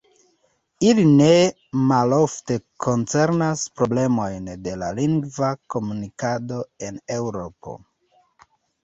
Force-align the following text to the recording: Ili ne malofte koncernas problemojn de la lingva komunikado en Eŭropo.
Ili 0.91 1.01
ne 1.17 1.33
malofte 1.91 2.55
koncernas 2.85 3.65
problemojn 3.81 4.49
de 4.69 4.73
la 4.85 4.89
lingva 5.01 5.51
komunikado 5.75 6.59
en 6.89 6.99
Eŭropo. 7.19 7.77